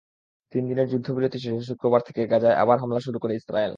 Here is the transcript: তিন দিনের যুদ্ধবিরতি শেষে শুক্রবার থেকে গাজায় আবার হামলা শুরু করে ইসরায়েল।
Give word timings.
তিন 0.53 0.63
দিনের 0.69 0.87
যুদ্ধবিরতি 0.91 1.37
শেষে 1.39 1.67
শুক্রবার 1.69 2.01
থেকে 2.07 2.21
গাজায় 2.27 2.55
আবার 2.55 2.77
হামলা 2.79 2.99
শুরু 2.99 3.17
করে 3.19 3.33
ইসরায়েল। 3.35 3.69